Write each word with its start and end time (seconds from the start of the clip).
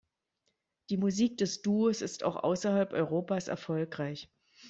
Die 0.89 0.97
Musik 0.97 1.37
des 1.37 1.61
Duos 1.61 2.01
ist 2.01 2.23
auch 2.23 2.37
außerhalb 2.37 2.91
Europas 2.91 3.47
erfolgreich. 3.47 4.31